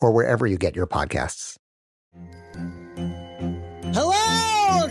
[0.00, 1.56] or wherever you get your podcasts.
[3.94, 4.25] Hello,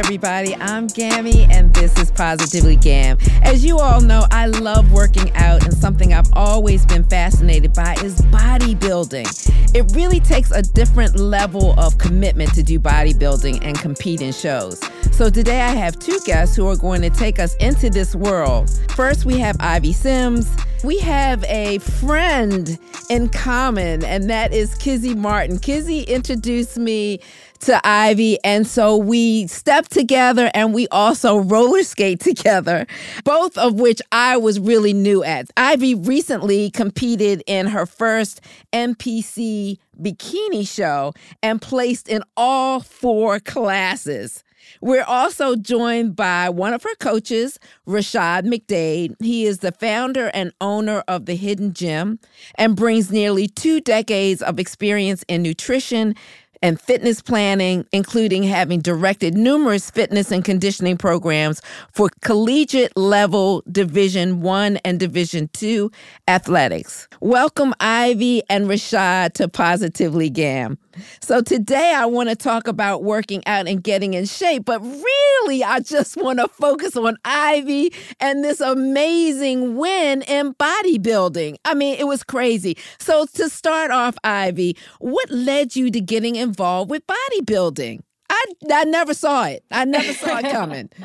[0.00, 0.56] Everybody?
[0.56, 3.18] I'm Gammy, and this is Positively Gam.
[3.42, 7.92] As you all know, I love working out, and something I've always been fascinated by
[8.02, 9.74] is bodybuilding.
[9.76, 14.80] It really takes a different level of commitment to do bodybuilding and compete in shows.
[15.12, 18.70] So today I have two guests who are going to take us into this world.
[18.96, 20.50] First, we have Ivy Sims.
[20.82, 22.78] We have a friend
[23.10, 25.58] in common, and that is Kizzy Martin.
[25.58, 27.20] Kizzy introduced me
[27.60, 32.86] to Ivy, and so we stepped together and we also roller skate together,
[33.24, 35.50] both of which I was really new at.
[35.56, 38.40] Ivy recently competed in her first
[38.72, 41.12] NPC bikini show
[41.42, 44.42] and placed in all four classes.
[44.80, 49.14] We're also joined by one of her coaches, Rashad McDade.
[49.20, 52.18] He is the founder and owner of The Hidden Gym
[52.54, 56.14] and brings nearly two decades of experience in nutrition
[56.62, 61.62] and fitness planning, including having directed numerous fitness and conditioning programs
[61.92, 65.90] for collegiate level Division One and Division Two
[66.28, 67.08] athletics.
[67.20, 70.78] Welcome, Ivy and Rashad, to Positively Gam.
[71.20, 75.64] So today I want to talk about working out and getting in shape, but really
[75.64, 81.56] I just want to focus on Ivy and this amazing win in bodybuilding.
[81.64, 82.76] I mean, it was crazy.
[82.98, 88.00] So to start off, Ivy, what led you to getting involved with bodybuilding?
[88.28, 89.64] I I never saw it.
[89.70, 90.90] I never saw it coming.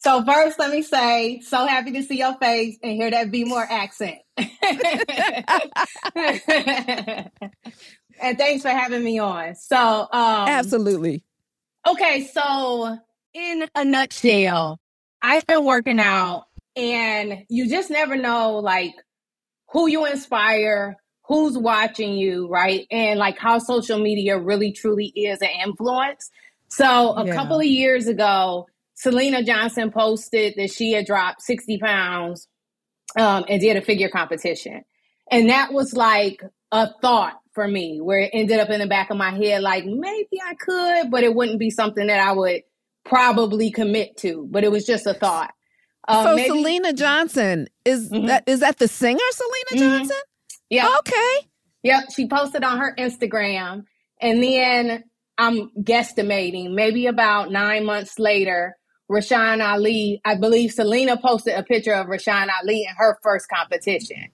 [0.00, 3.44] So first, let me say, so happy to see your face and hear that Be
[3.44, 4.18] More accent.
[8.20, 9.54] and thanks for having me on.
[9.54, 10.08] So, um,
[10.48, 11.22] Absolutely.
[11.86, 12.98] okay, so
[13.34, 14.78] in a nutshell,
[15.22, 16.46] I've been working out,
[16.76, 18.94] and you just never know, like,
[19.70, 20.96] who you inspire,
[21.26, 22.86] who's watching you, right?
[22.90, 26.30] And like how social media really truly is an influence.
[26.68, 27.34] So a Yeah.
[27.34, 32.48] couple of years ago, Syleena Johnson posted that she had dropped 60 pounds
[33.16, 34.84] um, and did a figure competition.
[35.30, 39.10] And that was like a thought for me where it ended up in the back
[39.10, 42.62] of my head, like maybe I could, but it wouldn't be something that I would
[43.04, 44.46] probably commit to.
[44.48, 45.52] But it was just a thought.
[46.06, 48.28] Um, so maybe- Syleena Johnson is Mhm.
[48.28, 49.98] that is that the singer Syleena Mhm.
[49.98, 50.16] Johnson?
[50.70, 50.88] yeah.
[51.00, 51.48] Okay.
[51.82, 53.82] Yep, she posted on her Instagram.
[54.20, 55.02] And then
[55.36, 58.76] I'm guesstimating, maybe about nine months later,
[59.10, 64.28] Rashan Ali, I believe Syleena posted a picture of Rashan Ali in her first competition.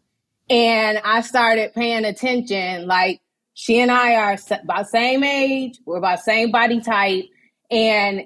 [0.50, 2.86] And I started paying attention.
[2.86, 3.20] Like,
[3.54, 7.24] she and I are about same age, we're about same body type.
[7.70, 8.24] And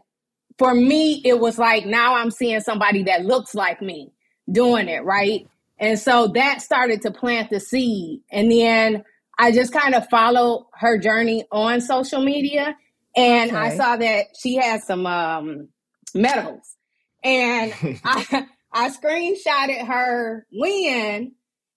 [0.56, 4.12] for me, it was like now I'm seeing somebody that looks like me
[4.50, 5.46] doing it, right?
[5.78, 8.22] And so that started to plant the seed.
[8.32, 9.04] And then
[9.38, 12.76] I just kind of followed her journey on social media.
[13.16, 13.60] And okay.
[13.60, 15.68] I saw that she had some um,
[16.14, 16.76] medals.
[17.22, 17.72] And
[18.04, 21.32] I, I screenshotted her win.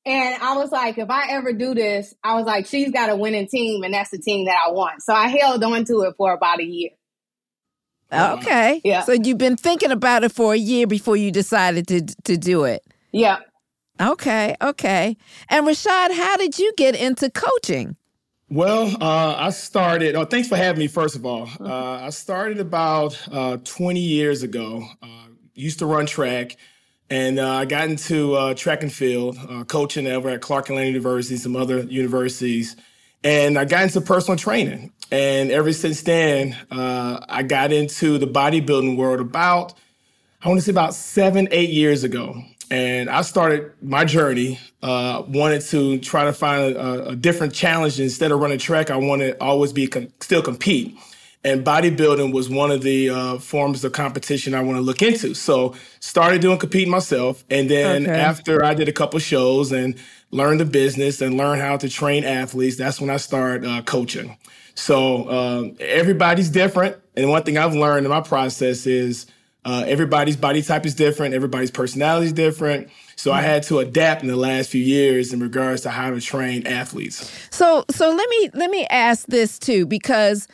[0.06, 3.16] And I was like, if I ever do this, I was like, she's got a
[3.16, 5.04] winning team, and that's the team that I want.
[5.04, 6.90] So I held on to it for about a year.
[8.12, 8.82] Okay.
[8.84, 9.04] Yeah.
[9.04, 12.66] So you've been thinking about it for a year before you decided to to do
[12.66, 12.84] it.
[13.12, 13.40] Yeah.
[14.02, 14.56] Okay.
[14.62, 15.18] Okay.
[15.50, 17.96] And Rashad, how did you get into coaching?
[18.50, 20.16] Well, uh, I started.
[20.16, 20.88] Oh, thanks for having me.
[20.88, 24.84] First of all, uh, I started about uh, 20 years ago.
[25.02, 26.58] Uh, used to run track,
[27.12, 29.38] and uh, I got into uh, track and field
[29.68, 32.76] coaching over at Clark Atlanta University, some other universities,
[33.24, 34.92] and I got into personal training.
[35.12, 39.74] And ever since then, uh, I got into the bodybuilding world about,
[40.42, 42.42] I want to say about seven, eight years ago.
[42.72, 48.00] And I started my journey, uh, wanted to try to find a, a, different challenge.
[48.00, 50.98] Instead of running track, I wanted to always be com- still compete.
[51.44, 55.34] And bodybuilding was one of the uh, forms of competition I want to look into.
[55.34, 57.44] So started doing competing myself.
[57.50, 58.12] And then okay.
[58.12, 59.96] after I did a couple shows and
[60.30, 64.38] learned the business and learned how to train athletes, that's when I started uh, coaching.
[64.76, 66.98] So um, everybody's different.
[67.16, 69.26] And one thing I've learned in my process is
[69.64, 72.90] uh, everybody's body type is different, everybody's personality is different.
[73.16, 76.20] So I had to adapt in the last few years in regards to how to
[76.20, 77.32] train athletes.
[77.52, 80.48] So so let me let me ask this too because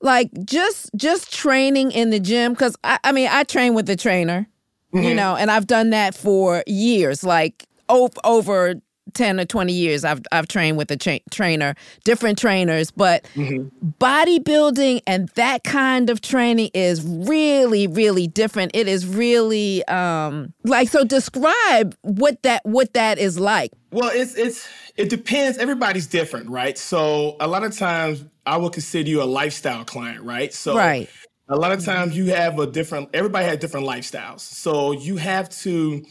[0.00, 3.96] like just just training in the gym because I, I mean I train with a
[3.96, 4.46] trainer,
[4.94, 5.04] mm-hmm.
[5.04, 8.74] you know, and I've done that for years, like over over
[9.12, 11.74] 10 or 20 years I've I've trained with a tra- trainer,
[12.04, 13.68] different trainers, but mm-hmm.
[13.98, 18.72] bodybuilding and that kind of training is really really different.
[18.74, 23.72] It is really um like so describe what that what that is like.
[23.90, 25.58] Well, it's it's it depends.
[25.58, 26.78] Everybody's different, right?
[26.78, 30.52] So a lot of times I would consider you a lifestyle client, right?
[30.52, 31.08] So Right.
[31.48, 34.40] A lot of times you have a different everybody has different lifestyles.
[34.40, 36.04] So you have to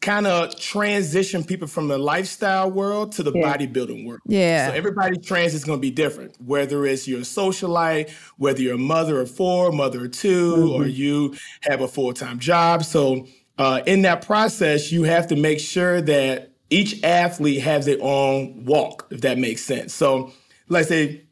[0.00, 3.56] kind of transition people from the lifestyle world to the yeah.
[3.56, 4.20] bodybuilding world.
[4.26, 4.68] Yeah.
[4.68, 8.78] So everybody's trans is going to be different, whether it's you're socialite, whether you're a
[8.78, 10.70] mother of four, mother of 2 mm-hmm.
[10.70, 12.84] or you have a full time job.
[12.84, 13.26] So
[13.58, 18.64] uh, in that process, you have to make sure that each athlete has their own
[18.64, 19.92] walk, if that makes sense.
[19.92, 20.32] So
[20.68, 21.22] let's say,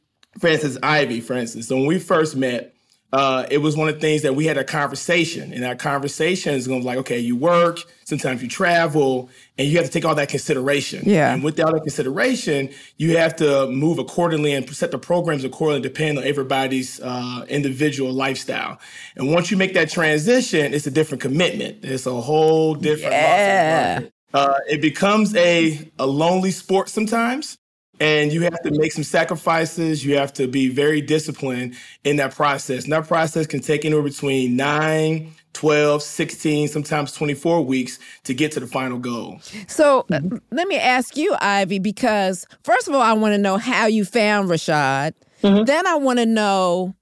[0.44, 2.75] instance, Ivy, for instance, so when we first met,
[3.12, 6.55] uh, it was one of the things that we had a conversation, and our conversation
[6.55, 9.93] is going to be like, okay, you work, sometimes you travel, and you have to
[9.93, 11.03] take all that consideration.
[11.06, 11.33] Yeah.
[11.33, 15.88] And with all that consideration, you have to move accordingly and set the programs accordingly,
[15.88, 18.79] depending on everybody's uh, individual lifestyle.
[19.15, 21.85] And once you make that transition, it's a different commitment.
[21.85, 23.12] It's a whole different.
[23.12, 24.00] Yeah.
[24.35, 27.56] Uh, it becomes a a lonely sport sometimes
[28.01, 30.05] and you have to make some sacrifices.
[30.05, 32.85] You have to be very disciplined in that process.
[32.85, 38.53] And that process can take anywhere between 9, 12, 16, sometimes 24 weeks to get
[38.53, 39.41] to the final goal.
[39.67, 40.21] So uh,
[40.51, 44.05] let me ask you, Ivy, because first of all, I want to know how you
[44.05, 45.15] found Rashad.
[45.43, 45.65] Mm-hmm.
[45.65, 46.95] Then I want to know,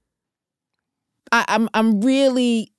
[1.31, 2.71] I, I'm, I'm really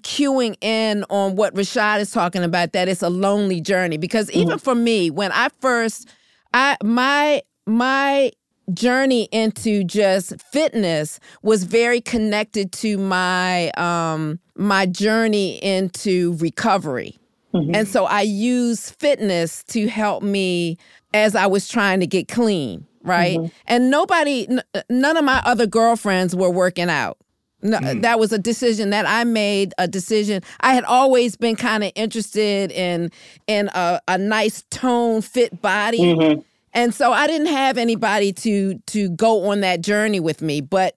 [0.00, 3.96] cueing in on what Rashad is talking about, that it's a lonely journey.
[3.96, 4.58] Because even mm-hmm.
[4.58, 6.10] for me, when I first,
[6.52, 8.30] I my my
[8.72, 17.18] journey into just fitness was very connected to my um my journey into recovery.
[17.54, 17.74] Mm-hmm.
[17.74, 20.78] And so I used fitness to help me
[21.12, 23.38] as I was trying to get clean, right?
[23.38, 23.54] Mm-hmm.
[23.66, 27.18] And nobody n- none of my other girlfriends were working out.
[27.64, 28.02] No, mm.
[28.02, 29.72] that was a decision that I made.
[29.78, 33.10] A decision I had always been kind of interested in
[33.46, 36.40] in a, a nice tone fit body, mm-hmm.
[36.74, 40.60] And so I didn't have anybody to to go on that journey with me.
[40.60, 40.96] But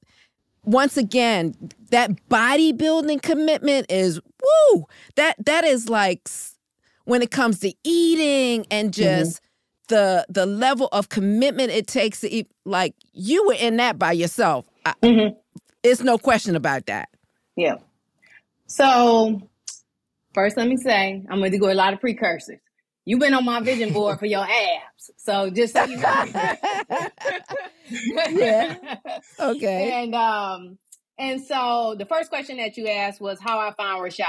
[0.64, 1.56] once again,
[1.92, 4.86] that bodybuilding commitment is woo.
[5.16, 6.30] That that is like
[7.06, 9.02] when it comes to eating and mm-hmm.
[9.02, 9.96] just mm-hmm.
[9.96, 12.48] the the level of commitment it takes to eat.
[12.66, 14.66] Like you were in that by yourself.
[14.86, 15.36] Mm-hmm.
[15.36, 17.10] I, it's no question about that.
[17.56, 17.76] Yeah.
[18.68, 19.42] So
[20.34, 22.60] first, let me say I'm going to go a lot of precursors.
[23.06, 25.12] You've been on my vision board for your abs.
[25.18, 26.26] So just so you know.
[28.32, 28.98] yeah.
[29.40, 30.04] Okay.
[30.04, 30.78] And um
[31.18, 34.26] and so the first question that you asked was how I found Rashad.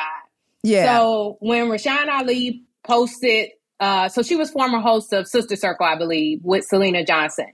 [0.63, 0.97] Yeah.
[0.97, 5.97] So when Rashan Ali posted, uh, so she was former host of Sister Circle, I
[5.97, 7.47] believe, with Syleena Johnson.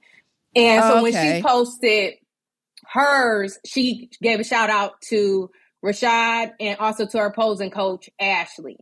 [0.54, 1.02] And so okay.
[1.02, 2.14] when she posted
[2.84, 5.50] hers, she gave a shout out to
[5.84, 8.78] Rashad, and also to her posing coach, Ashley.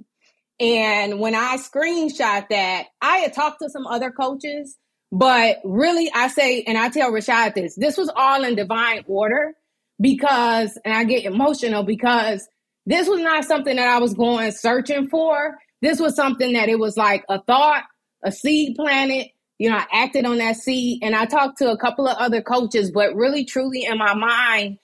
[0.61, 4.77] And when I screenshot that, I had talked to some other coaches,
[5.11, 9.55] but really I say, and I tell Rashad this, this was all in divine order
[10.01, 12.47] because, and I get emotional because
[12.85, 15.57] this was not something that I was going searching for.
[15.81, 17.85] This was something that it was like a thought,
[18.23, 19.29] a seed planted.
[19.59, 22.43] You know, I acted on that seed and I talked to a couple of other
[22.43, 24.79] coaches, but really truly in my mind,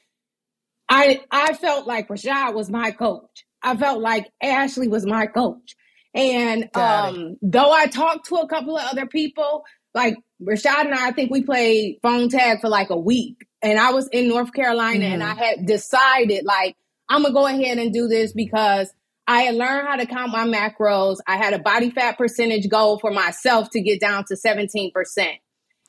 [0.88, 3.45] I I felt like Rashad was my coach.
[3.66, 5.74] I felt like Ashley was my coach.
[6.14, 11.08] And um, though I talked to a couple of other people, like Rashad and I,
[11.08, 13.46] I think we played phone tag for like a week.
[13.62, 15.14] And I was in North Carolina mm-hmm.
[15.14, 16.76] and I had decided like
[17.08, 18.92] I'm gonna go ahead and do this because
[19.26, 21.18] I had learned how to count my macros.
[21.26, 24.92] I had a body fat percentage goal for myself to get down to 17%.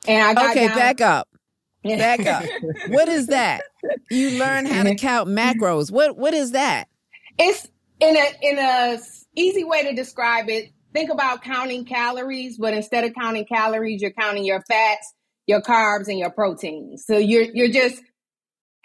[0.07, 1.27] And I got Okay, down- back up.
[1.84, 2.43] Back up.
[2.89, 3.62] what is that?
[4.10, 5.89] You learn how to count macros.
[5.91, 6.89] What what is that?
[7.38, 7.67] It's
[8.00, 8.98] in a in a
[9.36, 10.72] easy way to describe it.
[10.94, 15.13] Think about counting calories, but instead of counting calories, you're counting your fats,
[15.46, 17.06] your carbs, and your proteins.
[17.06, 18.01] So you're you're just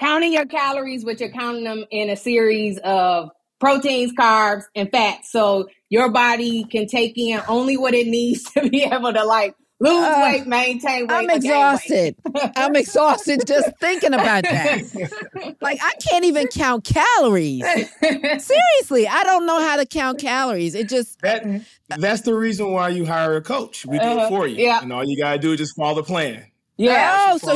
[0.01, 3.31] counting your calories, but you're counting them in a series of
[3.61, 5.31] proteins, carbs, and fats.
[5.31, 9.55] So your body can take in only what it needs to be able to like
[9.83, 11.11] lose uh, weight, maintain weight.
[11.11, 12.17] I'm exhausted.
[12.57, 15.55] I'm exhausted just thinking about that.
[15.61, 17.65] like I can't even count calories.
[18.01, 20.75] Seriously, I don't know how to count calories.
[20.75, 21.45] It just that,
[21.89, 23.85] that's the reason why you hire a coach.
[23.85, 24.65] We do uh, it for you.
[24.65, 24.83] Yeah.
[24.83, 26.47] And all you gotta do is just follow the plan.
[26.77, 27.29] Yeah.
[27.33, 27.55] Oh, so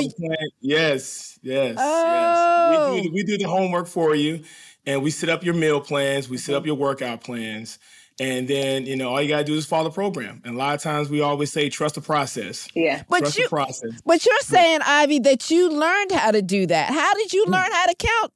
[0.61, 2.73] yes, yes, oh.
[2.73, 2.95] yes.
[2.95, 4.43] We do, we do the homework for you,
[4.85, 6.29] and we set up your meal plans.
[6.29, 7.79] We set up your workout plans.
[8.19, 10.41] And then, you know, all you gotta do is follow the program.
[10.45, 12.69] And a lot of times we always say trust the process.
[12.75, 13.03] Yeah.
[13.09, 14.01] But trust you, the process.
[14.05, 16.91] But you're saying, Ivy, that you learned how to do that.
[16.93, 18.33] How did you learn how to count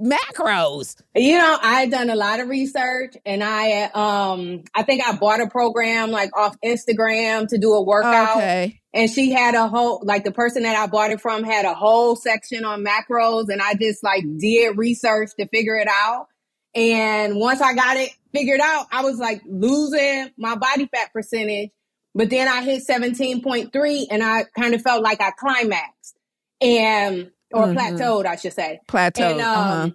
[0.00, 0.96] macros?
[1.14, 5.40] You know, I done a lot of research and I um I think I bought
[5.40, 8.36] a program like off Instagram to do a workout.
[8.36, 8.80] Okay.
[8.92, 11.74] And she had a whole like the person that I bought it from had a
[11.74, 16.28] whole section on macros and I just like did research to figure it out.
[16.74, 21.70] And once I got it figured out, I was like losing my body fat percentage.
[22.14, 26.16] But then I hit 17.3 and I kind of felt like I climaxed
[26.60, 27.76] and, or mm-hmm.
[27.76, 28.80] plateaued, I should say.
[28.88, 29.32] Plateaued.
[29.32, 29.90] And, um, uh-huh.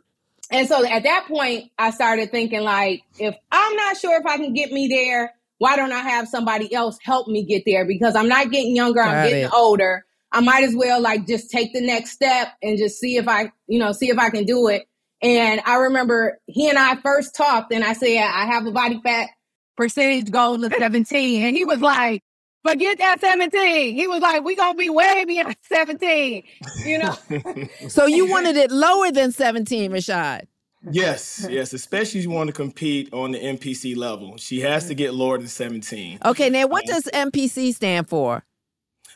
[0.52, 4.38] and so at that point, I started thinking like, if I'm not sure if I
[4.38, 7.86] can get me there, why don't I have somebody else help me get there?
[7.86, 9.54] Because I'm not getting younger, Got I'm getting it.
[9.54, 10.06] older.
[10.32, 13.52] I might as well like just take the next step and just see if I,
[13.68, 14.88] you know, see if I can do it.
[15.22, 19.02] And I remember he and I first talked, and I said, I have a body
[19.04, 19.30] fat
[19.76, 21.44] percentage goal of 17.
[21.44, 22.22] And he was like,
[22.66, 23.96] forget that 17.
[23.96, 26.44] He was like, we going to be way beyond 17,
[26.86, 27.16] you know?
[27.88, 30.48] so you wanted it lower than 17, Rashad?
[30.92, 34.38] Yes, yes, especially if you want to compete on the NPC level.
[34.38, 36.20] She has to get lower than 17.
[36.24, 38.46] Okay, now what does NPC stand for?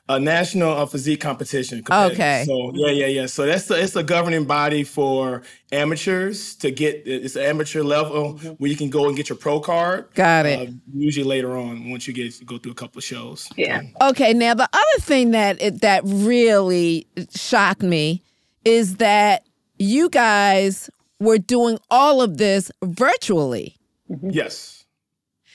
[0.10, 1.84] A national uh, physique competition.
[1.90, 2.44] Okay.
[2.46, 3.26] So yeah, yeah, yeah.
[3.26, 8.34] So that's a, it's a governing body for amateurs to get it's an amateur level
[8.34, 8.50] mm-hmm.
[8.50, 10.14] where you can go and get your pro card.
[10.14, 10.70] Got it.
[10.70, 13.50] Uh, usually later on, once you get go through a couple of shows.
[13.56, 13.82] Yeah.
[14.02, 14.34] Okay.
[14.34, 18.22] Now the other thing that it, that really shocked me
[18.66, 19.46] is that
[19.80, 23.78] you guys were doing all of this virtually.
[24.12, 24.32] Mm-hmm.
[24.32, 24.86] Yes.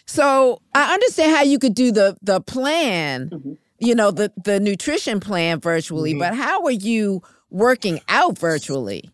[0.07, 3.29] So I understand how you could do the the plan.
[3.29, 6.21] Mm-hmm you know the the nutrition plan virtually mm-hmm.
[6.21, 9.11] but how are you working out virtually?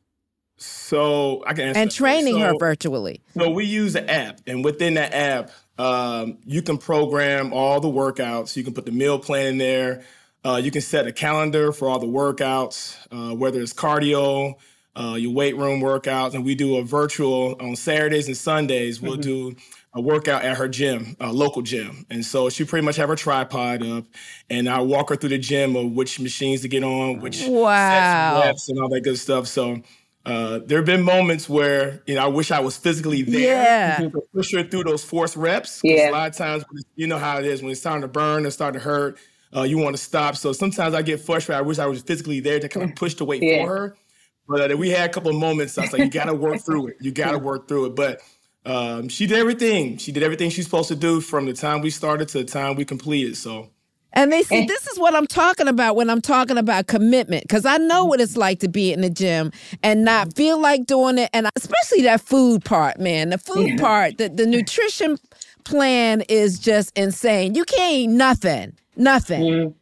[0.56, 3.20] So i can and training so, her virtually.
[3.36, 7.88] so we use an app and within that app um, you can program all the
[7.88, 8.56] workouts.
[8.56, 10.04] You can put the meal plan in there.
[10.44, 14.54] Uh, you can set a calendar for all the workouts uh, whether it's cardio
[14.96, 19.00] uh, your weight room workouts and we do a virtual on saturdays and sundays.
[19.00, 19.22] We'll mm-hmm.
[19.22, 19.56] do
[19.94, 22.04] a workout at her gym, a local gym.
[22.10, 24.04] And so she pretty much have her tripod up
[24.50, 28.40] and I walk her through the gym of which machines to get on, which wow.
[28.40, 29.46] sets, reps and all that good stuff.
[29.46, 29.82] So
[30.26, 33.98] uh, there have been moments where, you know, I wish I was physically there yeah.
[33.98, 35.80] to push her through those forced reps.
[35.84, 36.10] Yeah.
[36.10, 36.64] A lot of times,
[36.96, 39.16] you know how it is when it's starting to burn and start to hurt,
[39.54, 40.34] uh, you want to stop.
[40.34, 41.60] So sometimes I get frustrated.
[41.60, 43.64] I wish I was physically there to kind of push the weight yeah.
[43.64, 43.96] for her.
[44.48, 45.78] But uh, we had a couple of moments.
[45.78, 46.96] I was like, you got to work through it.
[47.00, 47.94] You got to work through it.
[47.94, 48.20] But
[48.64, 49.98] um, she did everything.
[49.98, 52.76] She did everything she's supposed to do from the time we started to the time
[52.76, 53.36] we completed.
[53.36, 53.70] So.
[54.16, 57.66] And they see, this is what I'm talking about when I'm talking about commitment, because
[57.66, 59.50] I know what it's like to be in the gym
[59.82, 61.30] and not feel like doing it.
[61.32, 63.76] And especially that food part, man, the food yeah.
[63.76, 65.18] part, the, the nutrition
[65.64, 67.56] plan is just insane.
[67.56, 69.74] You can't eat nothing, nothing.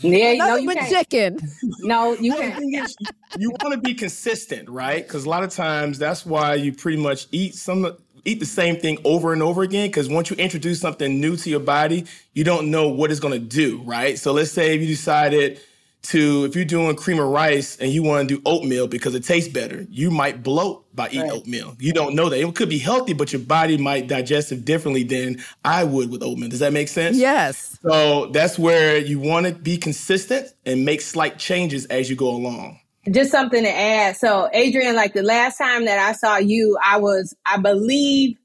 [0.00, 0.90] Yeah, no, Nothing you but can't.
[0.90, 1.38] chicken.
[1.80, 2.94] No, you can't.
[3.38, 5.04] you want to be consistent, right?
[5.04, 7.96] Because a lot of times that's why you pretty much eat some
[8.26, 9.88] eat the same thing over and over again.
[9.88, 12.04] Because once you introduce something new to your body,
[12.34, 14.18] you don't know what it's going to do, right?
[14.18, 15.60] So let's say if you decided
[16.02, 19.24] to, if you're doing cream of rice and you want to do oatmeal because it
[19.24, 21.32] tastes better, you might bloat by eating Right.
[21.32, 21.74] oatmeal.
[21.80, 25.02] You don't know that it could be healthy, but your body might digest it differently
[25.02, 26.48] than I would with oatmeal.
[26.48, 27.16] Does that make sense?
[27.16, 27.78] Yes.
[27.82, 32.28] So that's where you want to be consistent and make slight changes as you go
[32.28, 32.78] along.
[33.10, 34.16] Just something to add.
[34.16, 38.36] So, Adrian, like the last time that I saw you, I was, I believe,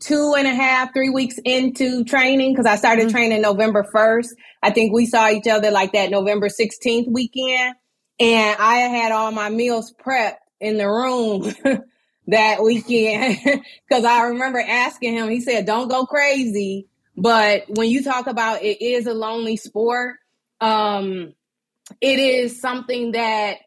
[0.00, 4.28] two and a half, three weeks into training because I started training November 1st.
[4.62, 7.74] I think we saw each other like that November 16th weekend.
[8.18, 11.52] And I had all my meals prepped in the room
[12.26, 13.38] that weekend
[13.88, 16.88] because I remember asking him, he said, don't go crazy.
[17.16, 20.16] But when you talk about it is a lonely sport,
[20.60, 21.34] um,
[22.00, 23.58] it is something that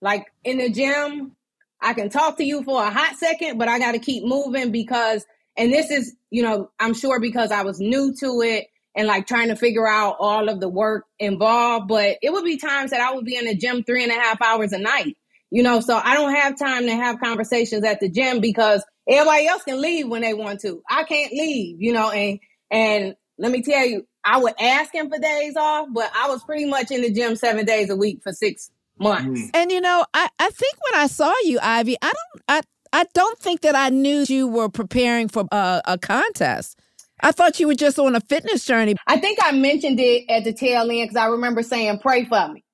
[0.00, 1.36] like in the gym,
[1.80, 4.72] I can talk to you for a hot second, but I got to keep moving
[4.72, 5.24] because,
[5.56, 9.26] and this is, you know, I'm sure because I was new to it and like
[9.26, 11.88] trying to figure out all of the work involved.
[11.88, 14.16] But it would be times that I would be in the gym three and a
[14.16, 15.16] half hours a night,
[15.50, 19.46] you know, so I don't have time to have conversations at the gym because everybody
[19.46, 20.82] else can leave when they want to.
[20.88, 25.08] I can't leave, you know, and, and let me tell you, I would ask him
[25.08, 28.22] for days off, but I was pretty much in the gym seven days a week
[28.24, 29.40] for six months.
[29.42, 29.50] Mm.
[29.54, 32.62] And you know, I, I think when I saw you, Ivy, I don't I
[32.92, 36.78] I don't think that I knew you were preparing for a, a contest.
[37.20, 38.94] I thought you were just on a fitness journey.
[39.06, 42.48] I think I mentioned it at the tail end because I remember saying, "Pray for
[42.52, 42.64] me,"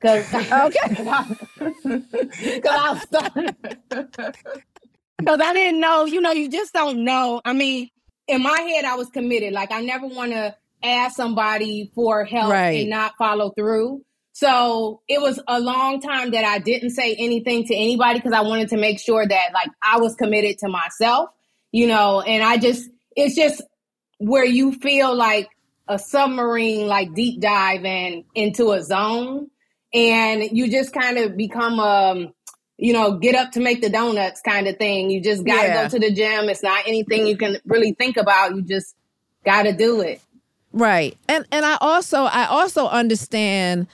[0.00, 0.88] because Okay.
[0.88, 1.06] because
[2.66, 3.06] I was
[5.18, 6.04] because I didn't know.
[6.06, 7.40] You know, you just don't know.
[7.44, 7.88] I mean,
[8.26, 9.52] in my head, I was committed.
[9.52, 12.80] Like I never want to ask somebody for help Right.
[12.80, 14.02] and not follow through.
[14.38, 18.42] So it was a long time that I didn't say anything to anybody because I
[18.42, 21.30] wanted to make sure that like I was committed to myself,
[21.72, 23.60] you know, and I just, it's just
[24.18, 25.48] where you feel like
[25.88, 29.50] a submarine, like deep dive and into a zone
[29.92, 32.32] and you just kind of become, a,
[32.76, 35.10] you know, get up to make the donuts kind of thing.
[35.10, 35.82] You just got to Yeah.
[35.82, 36.48] go to the gym.
[36.48, 38.54] It's not anything you can really think about.
[38.54, 38.94] You just
[39.44, 40.20] got to do it.
[40.72, 41.16] Right.
[41.28, 43.88] And and I also I also understand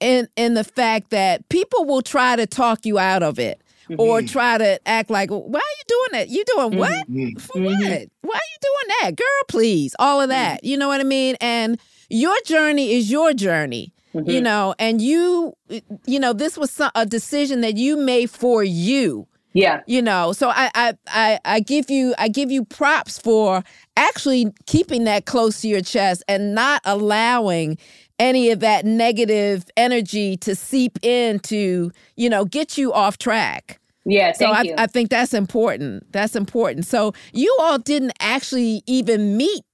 [0.00, 3.60] in in the fact that people will try to talk you out of it
[3.98, 4.26] or mm-hmm.
[4.26, 6.28] try to act like, why are you doing that?
[6.28, 6.90] You doing what?
[7.08, 7.18] Mm-hmm.
[7.18, 7.38] Mm-hmm.
[7.38, 8.08] For what?
[8.22, 9.16] Why are you doing that?
[9.16, 9.96] Girl, please.
[9.98, 10.64] All of that.
[10.64, 11.36] You know what I mean?
[11.40, 13.92] And your journey is your journey.
[14.12, 15.56] You know, and you,
[16.04, 19.82] you know, this was some, a decision that you made for you Yeah.
[19.86, 23.62] you know so I, I i i give you i give you props for
[23.96, 27.78] actually keeping that close to your chest and not allowing
[28.20, 33.80] any of that negative energy to seep in to you know get you off track
[34.04, 34.32] Yeah.
[34.32, 34.74] so Thank I, you.
[34.78, 39.64] I think that's important that's important so you all didn't actually even meet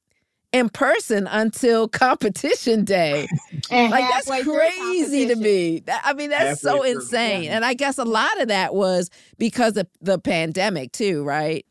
[0.52, 3.26] in person until competition day
[3.68, 5.80] And like that's crazy to me.
[5.80, 7.50] That- I mean, that's so Halfway through, insane.
[7.50, 11.66] And I guess a lot of that was because of the pandemic too, right?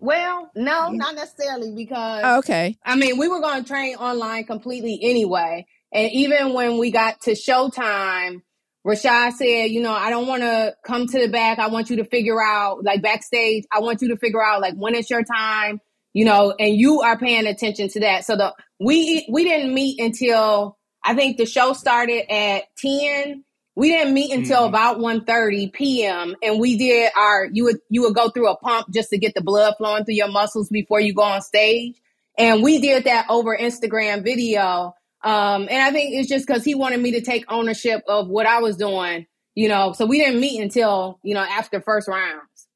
[0.00, 2.78] Well, no, not necessarily because Oh, Okay.
[2.84, 5.66] I mean, we were going to train online completely anyway.
[5.92, 8.42] And even when we got to showtime,
[8.86, 11.58] Rashad said, you know, I don't want to come to the back.
[11.58, 14.74] I want you to figure out, like backstage, I want you to figure out, like,
[14.74, 15.80] when it's your time,
[16.12, 18.24] you know, and you are paying attention to that.
[18.24, 23.44] So the we we didn't meet until I think the show started at 10.
[23.78, 24.68] We didn't meet until Mhm.
[24.70, 26.34] about 1:30 p.m.
[26.42, 29.34] and we did our you would you would go through a pump just to get
[29.36, 31.94] the blood flowing through your muscles before you go on stage.
[32.36, 34.94] And we did that over Instagram video.
[35.22, 38.46] Um, and I think it's just because he wanted me to take ownership of what
[38.46, 39.92] I was doing, you know.
[39.92, 42.66] So we didn't meet until, you know, after first rounds.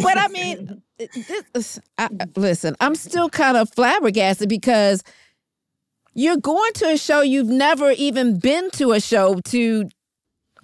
[0.00, 0.82] But I mean,
[1.54, 5.02] this, I, listen, I'm still kind of flabbergasted because
[6.14, 9.88] you're going to a show you've never even been to a show to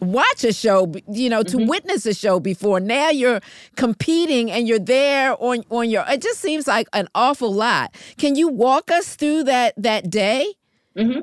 [0.01, 1.69] watch a show, you know, to mm-hmm.
[1.69, 2.81] witness a show before.
[2.81, 3.41] Now you're
[3.77, 6.05] competing and you're there on on your.
[6.09, 7.95] It just seems like an awful lot.
[8.19, 10.55] Can you walk us through that that day?
[10.97, 11.21] Mm-hmm.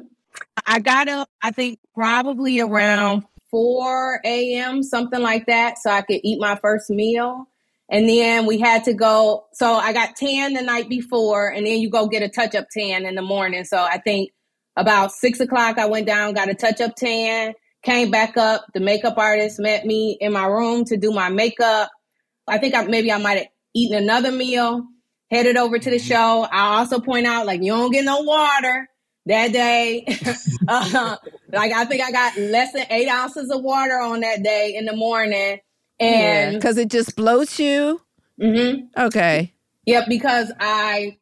[0.66, 6.20] I got up, I think probably around 4 a.m., something like that, so I could
[6.24, 7.48] eat my first meal.
[7.90, 9.46] And then we had to go.
[9.54, 12.68] So I got tan the night before, and then you go get a touch up
[12.70, 13.64] tan in the morning.
[13.64, 14.32] So I think
[14.76, 17.54] about six o'clock, I went down, got a touch up tan,
[17.88, 18.66] came back up.
[18.74, 21.90] The makeup artist met me in my room to do my makeup.
[22.48, 24.86] I think I, maybe I might have eaten another meal,
[25.32, 26.46] headed over to the show.
[26.52, 28.90] I also point out, like, you don't get no water
[29.26, 30.06] that day.
[30.68, 31.16] uh,
[31.52, 34.86] like I think I got less than eight ounces of water on that day in
[34.86, 35.60] the morning,
[36.00, 38.02] and because it just bloats you.
[38.42, 39.02] Mm-hmm.
[39.02, 39.54] Okay.
[39.86, 41.18] Yep, because I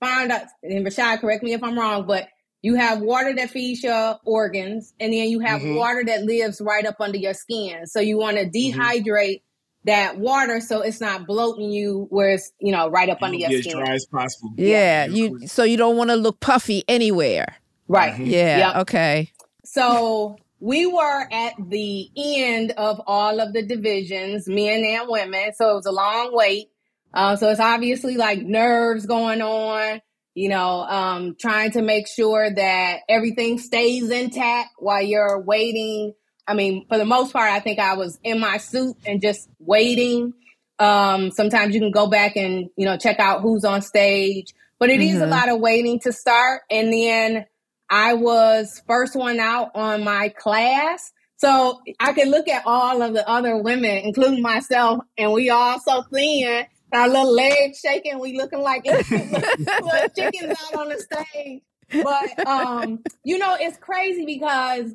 [0.00, 2.28] found out, and Rashad, correct me if I'm wrong, but
[2.62, 5.76] you have water that feeds your organs, and then you have Mhm.
[5.76, 7.86] water that lives right up under your skin.
[7.86, 8.80] So you want to Mm-hmm.
[8.80, 9.42] dehydrate
[9.84, 13.44] that water so it's not bloating you where it's, you know, right up under Be
[13.44, 13.78] your as skin.
[13.78, 14.50] dry as possible.
[14.56, 17.56] Yeah, you so you don't want to look puffy anywhere.
[17.86, 18.12] Right.
[18.14, 18.26] Mhm.
[18.26, 18.58] Yeah.
[18.58, 18.76] Yep.
[18.82, 19.30] Okay.
[19.64, 25.52] So we were at the end of all of the divisions, men and women.
[25.54, 26.68] So it was a long wait.
[27.14, 30.02] Uh, so it's obviously like nerves going on,
[30.38, 36.14] you know, um, trying to make sure that everything stays intact while you're waiting.
[36.46, 39.48] I mean, for the most part, I think I was in my suit and just
[39.58, 40.32] waiting.
[40.78, 44.90] Um, sometimes you can go back and, you know, check out who's on stage, but
[44.90, 45.30] it is a Mhm.
[45.30, 46.62] lot of waiting to start.
[46.70, 47.44] And then
[47.90, 51.10] I was first one out on my class.
[51.38, 55.80] So I could look at all of the other women, including myself, and we all
[55.80, 59.02] so thin, our little legs shaking, we looking like little
[60.16, 61.62] chickens out on the stage.
[61.90, 64.92] But um, you know, it's crazy because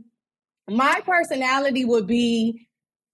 [0.69, 2.67] my personality would be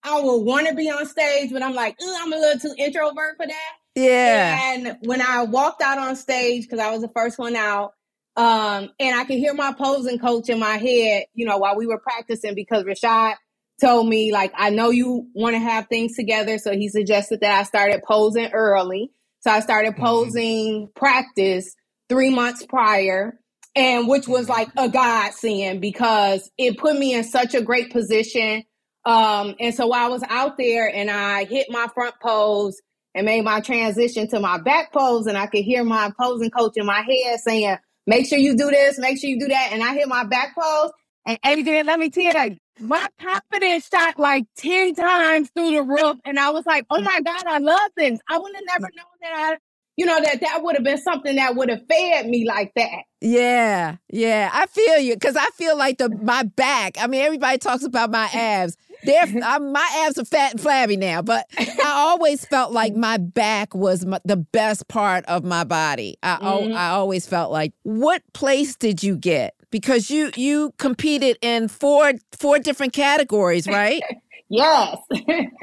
[0.03, 3.35] I would want to be on stage, but I'm like, I'm a little too introvert
[3.37, 3.71] for that.
[3.95, 4.73] Yeah.
[4.73, 7.93] And when I walked out on stage, because I was the first one out,
[8.37, 11.85] um, and I could hear my posing coach in my head, you know, while we
[11.85, 13.35] were practicing, because Rashad
[13.79, 16.59] told me, like, I know you want to have things together.
[16.59, 19.11] So he suggested that I started posing early.
[19.41, 19.99] So I started Mhm.
[19.99, 21.75] posing practice
[22.09, 23.39] three months prior,
[23.75, 28.63] and which was like a godsend because it put me in such a great position.
[29.05, 32.77] Um, and so while I was out there and I hit my front pose
[33.15, 36.73] and made my transition to my back pose, and I could hear my posing coach
[36.77, 39.69] in my head saying, Make sure you do this, make sure you do that.
[39.71, 40.91] And I hit my back pose.
[41.25, 46.17] And Adrian, let me tell you, my confidence shot like 10 times through the roof.
[46.25, 48.19] And I was like, oh my God, I love this.
[48.29, 49.57] I would have never known that I,
[49.97, 53.03] you know, that that would have been something that would have fed me like that.
[53.21, 56.97] Yeah, yeah, I feel you because I feel like the my back.
[56.99, 58.77] I mean, everybody talks about my abs.
[59.03, 63.17] They're I'm, my abs are fat and flabby now, but I always felt like my
[63.17, 66.17] back was my, the best part of my body.
[66.23, 66.73] I Mhm.
[66.75, 67.73] I always felt like.
[67.83, 69.53] What place did you get?
[69.71, 74.01] Because you you competed in four four different categories, right?
[74.49, 74.97] Yes.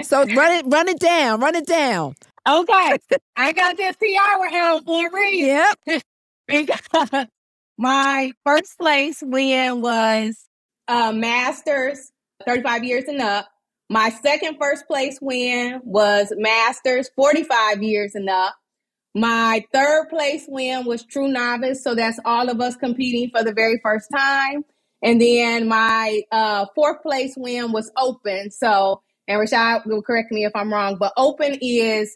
[0.02, 2.14] so run it run it down, run it down.
[2.48, 2.98] okay.
[3.36, 5.48] I got this tiara on for a reason.
[5.88, 6.02] Yep.
[6.46, 7.26] because
[7.78, 10.46] my first place win was
[10.88, 12.12] uh, Masters,
[12.46, 13.48] 35 years and up.
[13.88, 18.54] My second first place win was Masters, 45 years and up.
[19.16, 23.54] My third place win was True Novice, so that's all of us competing for the
[23.54, 24.62] very first time.
[25.02, 28.50] And then my uh, fourth place win was Open.
[28.50, 32.14] So, and Rashad will correct me if I'm wrong, but Open is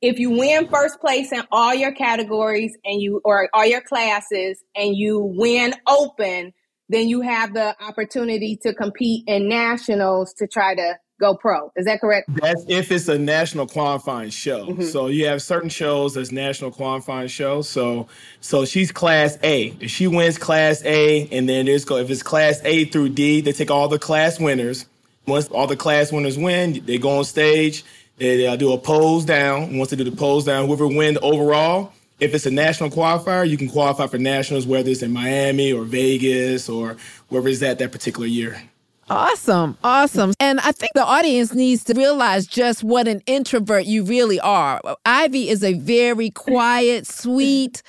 [0.00, 4.62] if you win first place in all your categories and you or all your classes
[4.74, 6.52] and you win open
[6.88, 11.84] then you have the opportunity to compete in nationals to try to go pro is
[11.84, 14.66] that correct That's if it's a national qualifying show.
[14.66, 14.84] Mhm.
[14.84, 17.68] So you have certain shows as national qualifying shows.
[17.68, 18.06] So
[18.40, 19.74] so she's class A.
[19.80, 23.40] If she wins class A, and then there's go if it's class A through D,
[23.40, 24.86] they take all the class winners.
[25.26, 27.84] Once all the class winners win, they go on stage.
[28.16, 29.76] They uh, do a pose down.
[29.76, 33.56] Once they do the pose down, whoever wins overall, if it's a national qualifier, you
[33.56, 36.96] can qualify for nationals, whether it's in Miami or Vegas or
[37.28, 38.60] wherever it's at that particular year.
[39.10, 39.78] Awesome.
[39.82, 40.34] Awesome.
[40.40, 44.80] And I think the audience needs to realize just what an introvert you really are.
[45.06, 47.82] Ivy is a very quiet, sweet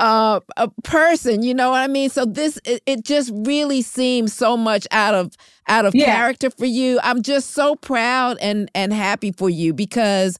[0.00, 2.10] uh, a person, you know what I mean?
[2.10, 5.34] So this it, it just really seems so much out of
[5.68, 6.06] out of Yeah.
[6.06, 7.00] character for you.
[7.02, 10.38] I'm just so proud and and happy for you because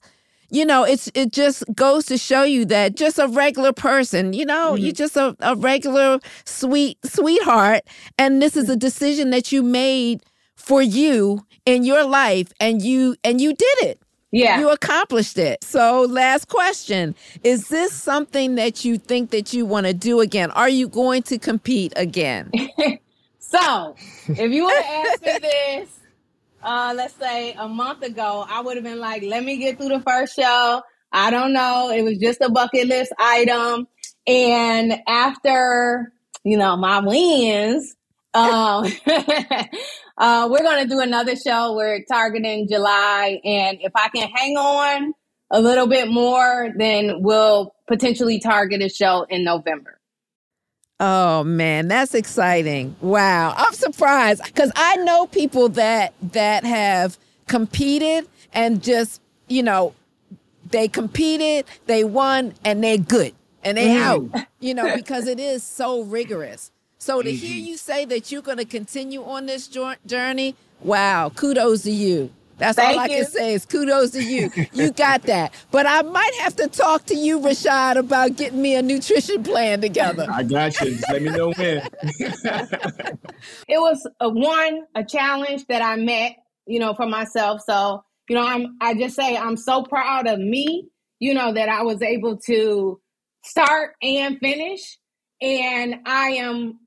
[0.49, 4.45] you know, it's it just goes to show you that just a regular person, you
[4.45, 4.95] know, you're mm-hmm.
[4.95, 7.83] just a, a regular sweet sweetheart.
[8.17, 8.79] And this is a mm-hmm.
[8.79, 10.23] decision that you made
[10.55, 13.99] for you in your life and you and you did it.
[14.31, 15.63] yeah You accomplished it.
[15.63, 17.15] So last question.
[17.43, 20.51] Is this something that you think that you want to do again?
[20.51, 22.51] Are you going to compete again?
[23.39, 23.95] so
[24.27, 25.94] if you want to asked me this
[26.65, 29.89] uh let's say a month ago i would have been like let me get through
[29.89, 30.81] the first show.
[31.11, 31.91] I don't know.
[31.91, 33.87] It was just a bucket list item.
[34.27, 36.11] And after
[36.43, 37.95] you know my wins
[38.33, 38.85] um
[40.17, 41.75] uh we're gonna do another show.
[41.75, 43.39] We're targeting july.
[43.45, 45.13] And if i can hang on
[45.51, 49.99] a little bit more then we'll potentially target a show in november
[50.99, 52.95] Oh man, that's exciting.
[53.01, 53.53] Wow.
[53.57, 59.93] I'm surprised cuz I know people that that have competed and just, you know,
[60.71, 64.01] they competed, they won and they're good and they mm.
[64.01, 66.71] out, you know, because it is so rigorous.
[66.97, 71.83] So to hear you say that you're going to continue on this journey, wow, kudos
[71.83, 72.31] to you.
[72.57, 73.15] That's Thank all I you.
[73.17, 74.49] can say is kudos to you.
[74.73, 75.53] You got that.
[75.71, 79.81] But I might have to talk to you, Rashad, about getting me a nutrition plan
[79.81, 80.27] together.
[80.31, 80.91] I got you.
[80.95, 81.81] Just let me know when.
[83.67, 87.61] it was a one a challenge that I met, you know, for myself.
[87.67, 90.87] So, you know, I'm I just say I'm so proud of me,
[91.19, 93.01] you know, that I was able to
[93.43, 94.97] start and finish.
[95.41, 96.79] And I am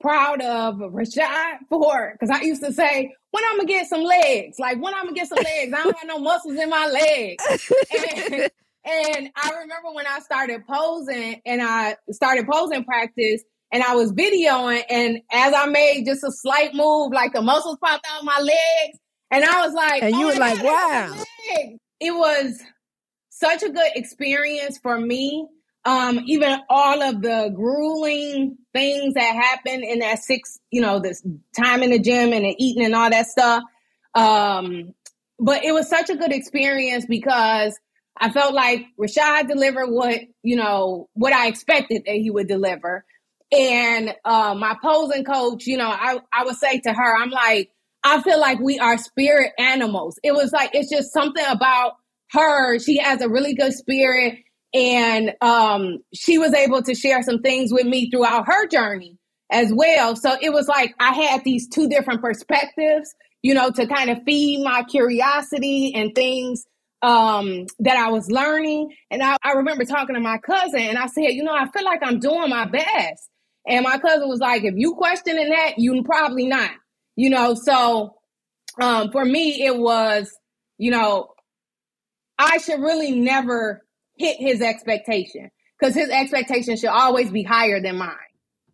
[0.00, 4.58] proud of Rashad for because I used to say, when I'm gonna get some legs,
[4.58, 7.44] like when I'm gonna get some legs, I don't have no muscles in my legs.
[7.92, 8.34] And,
[8.84, 14.12] and I remember when I started posing and I started posing practice and I was
[14.12, 18.24] videoing and as I made just a slight move, like the muscles popped out of
[18.24, 18.98] my legs.
[19.30, 21.24] And I was like, And you oh were my like, God, wow.
[22.00, 22.60] It was
[23.28, 25.46] such a good experience for me.
[25.84, 31.26] Um, even all of the grueling things that happened in that six, you know, this
[31.58, 33.62] time in the gym and the eating and all that stuff.
[34.14, 34.94] Um,
[35.38, 37.78] but it was such a good experience because
[38.18, 43.04] I felt like Rashad delivered what, you know, what I expected that he would deliver.
[43.50, 47.70] And uh, my posing coach, you know, I, I would say to her, I'm like,
[48.04, 50.18] I feel like we are spirit animals.
[50.22, 51.94] It was like, it's just something about
[52.32, 52.78] her.
[52.78, 54.38] She has a really good spirit.
[54.72, 59.18] And um, she was able to share some things with me throughout her journey
[59.50, 60.14] as well.
[60.14, 64.18] So it was like I had these two different perspectives, you know, to kind of
[64.24, 66.64] feed my curiosity and things
[67.02, 68.90] um, that I was learning.
[69.10, 71.84] And I, I remember talking to my cousin and I said, you know, I feel
[71.84, 73.28] like I'm doing my best.
[73.66, 76.70] And my cousin was like, if you questioning that, you probably not,
[77.16, 77.54] you know.
[77.54, 78.14] So
[78.80, 80.30] um, for me, it was,
[80.78, 81.32] you know,
[82.38, 83.82] I should really never
[84.20, 88.14] hit his expectation because his expectation should always be higher than mine.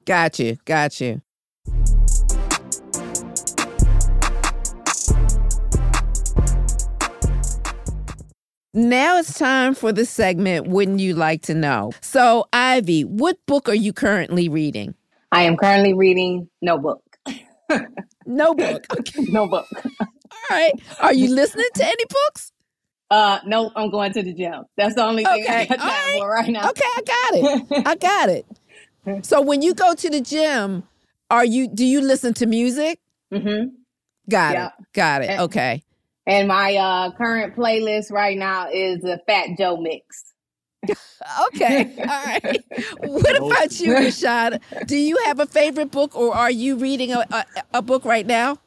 [0.05, 0.57] Got you.
[0.65, 1.23] Got you.
[8.75, 11.93] Now it's time for the segment Wouldn't You Like to Know?
[12.03, 14.95] So, Ivy, what book are you currently reading?
[15.33, 17.03] I am currently reading Notebook.
[18.27, 18.85] No book.
[18.99, 19.23] Okay.
[19.29, 19.67] Notebook.
[20.01, 20.09] All
[20.51, 20.73] right.
[21.01, 22.53] Are you listening to any books?
[23.11, 24.65] Uh, no, I'm going to the gym.
[24.77, 26.19] That's the only thing I Okay, got time all right.
[26.19, 26.71] for right now.
[26.71, 27.87] Okay, I got it.
[27.87, 28.47] I got it.
[29.23, 30.83] So when you go to the gym,
[31.31, 32.99] are you do you listen to music?
[33.33, 33.69] Mm-hmm.
[34.29, 34.67] Got Yeah.
[34.67, 34.73] it.
[34.95, 35.31] Got it.
[35.31, 35.83] And- Okay.
[36.27, 40.25] And my uh, current playlist right now is the Fat Joe mix.
[41.49, 41.95] Okay.
[42.01, 42.65] All right.
[43.01, 44.61] What about you, Rashad?
[44.87, 48.27] Do you have a favorite book or are you reading a, a, a book right
[48.27, 48.59] now?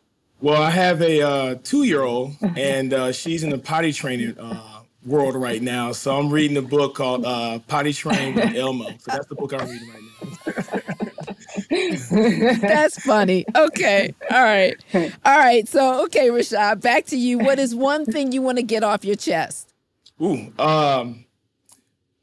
[0.41, 5.36] Well, I have a uh, two-year-old, and uh, she's in the potty training uh, world
[5.36, 5.91] right now.
[5.91, 8.86] So I'm reading a book called uh, Potty Train with Elmo.
[8.86, 10.10] So that's the book I'm reading right now.
[12.62, 13.45] That's funny.
[13.54, 14.13] Okay.
[14.32, 14.78] All right.
[14.93, 15.67] All right.
[15.67, 17.39] So, okay, Rashad, back to you.
[17.39, 19.73] What is one thing you want to get off your chest?
[20.21, 21.25] Ooh, um,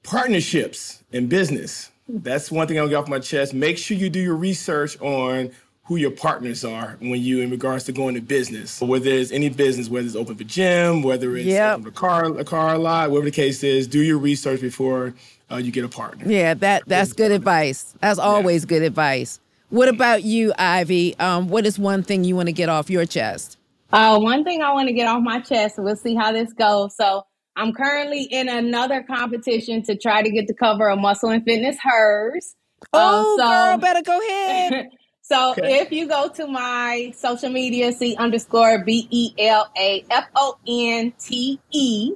[0.03, 1.91] partnerships in business.
[2.09, 3.53] That's one thing I'll get off my chest.
[3.53, 5.51] Make sure you do your research on
[5.87, 8.81] who your partners are when you, in regards to going to business.
[8.81, 11.79] Whether it's any business, whether it's open for gym, whether it's Yep.
[11.79, 15.15] open a car, a car lot, whatever the case is, do your research before
[15.51, 16.25] uh, you get a partner.
[16.31, 17.95] Yeah, that that's good advice.
[18.01, 19.39] That's always good advice.
[19.71, 21.17] What about you, Ivy?
[21.19, 23.57] Um, what is one thing you want to get off your chest?
[23.93, 26.97] Uh, one thing I want to get off my chest, we'll see how this goes.
[26.97, 27.23] So
[27.55, 31.77] I'm currently in another competition to try to get the cover of Muscle and Fitness
[31.81, 32.57] Hers.
[32.93, 34.89] Oh, Um, so- girl, better go ahead.
[35.29, 35.81] So Okay.
[35.81, 40.57] if you go to my social media, C underscore B E L A F O
[40.69, 42.13] N T E,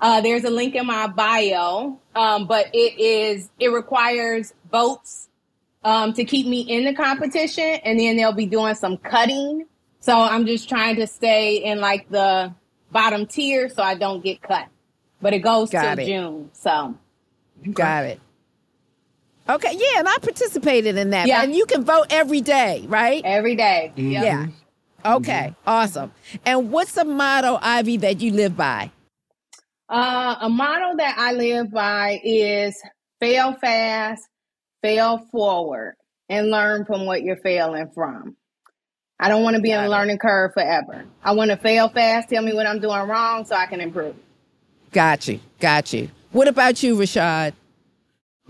[0.00, 1.98] uh, there's a link in my bio.
[2.14, 5.28] Um, but it is it requires votes
[5.82, 9.66] um, to keep me in the competition, and then they'll be doing some cutting.
[9.98, 12.54] So I'm just trying to stay in like the
[12.92, 14.68] bottom tier so I don't get cut.
[15.20, 16.06] But it goes Got till.
[16.06, 16.50] June.
[16.52, 16.96] So
[17.72, 18.20] Got it.
[19.48, 21.26] Okay, yeah, and I participated in that.
[21.26, 21.42] Yeah.
[21.42, 23.22] And you can vote every day, right?
[23.24, 23.92] every day.
[23.96, 24.10] Mm-hmm.
[24.10, 24.46] Yeah.
[25.04, 26.12] Okay, awesome.
[26.46, 28.92] And what's the motto, Ivy, that you live by?
[29.88, 32.80] Uh, a motto that I live by is
[33.20, 34.22] fail fast,
[34.80, 35.96] fail forward,
[36.28, 38.36] and learn from what you're failing from.
[39.18, 41.04] I don't want to be in a learning curve forever.
[41.22, 44.16] I want to fail fast, tell me what I'm doing wrong so I can improve.
[44.92, 45.40] Got you.
[45.60, 46.10] Got you.
[46.30, 47.54] What about you, Rashad?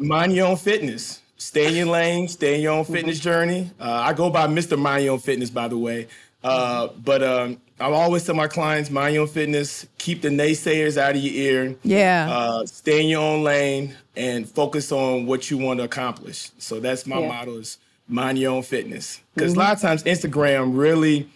[0.03, 1.21] Mind your own fitness.
[1.37, 3.71] stay in your lane, stay in your own fitness journey.
[3.81, 4.79] Uh, I go by Mr.
[4.79, 6.07] Mind Your Own Fitness, by the way.
[6.43, 10.97] Uh, but um, I always tell my clients, mind your own fitness, keep the naysayers
[10.97, 11.77] out of your ear.
[11.83, 12.29] Yeah.
[12.31, 16.51] Uh, stay in your own lane and focus on what you want to accomplish.
[16.59, 17.29] So that's my Yeah.
[17.29, 19.21] motto is mind your own fitness.
[19.35, 21.29] Because a lot of times Instagram really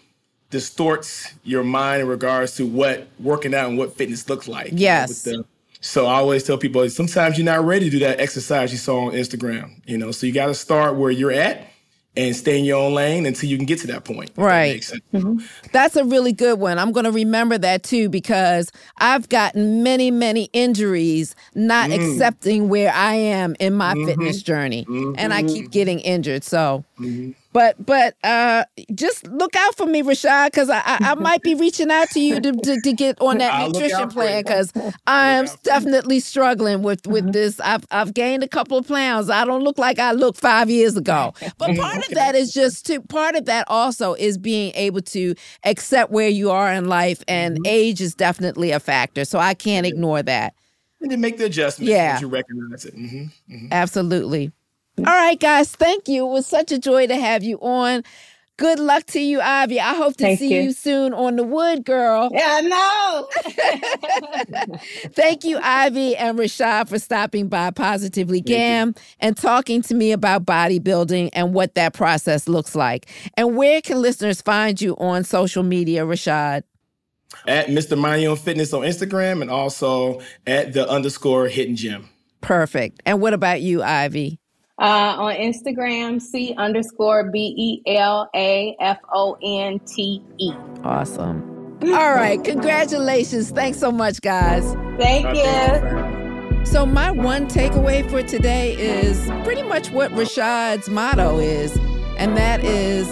[0.50, 4.66] distorts your mind in regards to what working out and what fitness looks like.
[4.68, 5.08] you know, Yes.
[5.08, 5.44] with the-
[5.86, 9.06] so I always tell people sometimes you're not ready to do that exercise you saw
[9.06, 9.80] on Instagram.
[9.86, 11.68] You know, so you got to start where you're at
[12.16, 14.30] and stay in your own lane until you can get to that point.
[14.30, 14.72] if that Right.
[14.74, 15.02] makes sense.
[15.12, 15.38] Mm-hmm.
[15.72, 16.78] That's a really good one.
[16.78, 21.94] I'm going to remember that too because I've gotten many, many injuries not mm.
[21.94, 24.06] accepting where I am in my mm-hmm.
[24.06, 25.70] fitness journey, and I keep mm-hmm.
[25.70, 26.42] getting injured.
[26.42, 26.84] So,
[27.56, 28.64] but but uh,
[28.94, 32.20] just look out for me, Rashad, because I, I I might be reaching out to
[32.20, 34.72] you to, to, to get on that I'll nutrition plan because
[35.06, 35.60] I'm out for you.
[35.64, 37.58] definitely struggling with with this.
[37.60, 39.30] I've I've gained a couple of pounds.
[39.30, 41.32] I don't look like I looked five years ago.
[41.58, 45.34] But part of that is just to part of that also is being able to
[45.64, 49.24] accept where you are in life, and age is definitely a factor.
[49.24, 50.52] So I can't ignore that.
[51.00, 52.20] And then make the adjustments Yeah.
[52.20, 52.92] you recognize it.
[52.94, 54.52] hmm Absolutely.
[54.98, 55.70] All right, guys.
[55.72, 56.26] Thank you.
[56.26, 58.02] It was such a joy to have you on.
[58.58, 59.78] Good luck to you, Ivy.
[59.78, 60.62] I hope to Thank see you.
[60.62, 62.30] you soon on the wood, girl.
[62.32, 63.28] Yeah, no.
[65.12, 70.46] Thank you, Ivy and Rashad, for stopping by Positively Gam and talking to me about
[70.46, 73.10] bodybuilding and what that process looks like.
[73.36, 76.62] And where can listeners find you on social media, Rashad?
[77.46, 77.98] At Mr.
[77.98, 82.08] Mind Your Own Fitness on Instagram and also at the underscore hidden gym.
[82.40, 83.02] Perfect.
[83.04, 84.40] And what about you, Ivy?
[84.78, 90.52] Uh, on Instagram, C underscore B E L A F O N T E.
[90.84, 91.78] Awesome.
[91.82, 92.42] All right.
[92.44, 93.50] Congratulations.
[93.50, 94.64] Thanks so much, guys.
[94.98, 95.42] Thank Uh, you.
[95.42, 101.38] thank you for- So, my one takeaway for today is pretty much what Rashad's motto
[101.38, 101.78] is,
[102.18, 103.08] and that is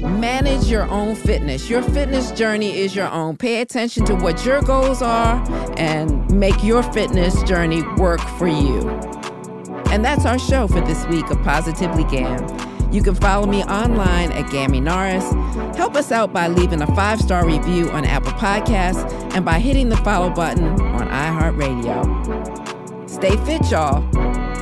[0.00, 1.68] manage your own fitness.
[1.68, 3.36] Your fitness journey is your own.
[3.36, 5.40] Pay attention to what your goals are
[5.76, 8.80] and make your fitness journey work for you.
[9.92, 12.46] And that's our show for this week of Positively Gam.
[12.92, 15.24] You can follow me online at Gammy Norris.
[15.76, 19.88] Help us out by leaving a five star review on Apple Podcasts and by hitting
[19.88, 23.08] the follow button on iHeartRadio.
[23.08, 24.02] Stay fit, y'all.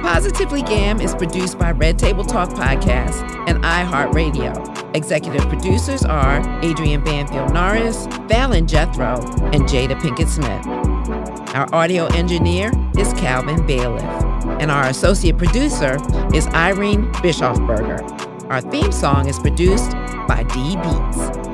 [0.01, 4.95] Positively Gam is produced by Red Table Talk Podcast and iHeartRadio.
[4.95, 9.17] Executive producers are Adrienne Banfield Norris, Fallon Jethro,
[9.53, 10.67] and Jada Pinkett Smith.
[11.55, 14.03] Our audio engineer is Calvin Bailiff,
[14.61, 15.97] and our associate producer
[16.35, 18.01] is Irene Bischofberger.
[18.51, 19.93] Our theme song is produced
[20.27, 21.48] by D Beats.